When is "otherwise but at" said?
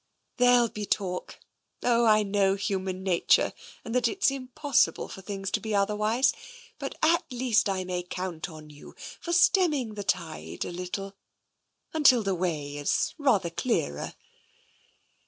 5.75-7.23